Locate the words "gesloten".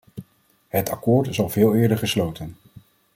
1.97-2.55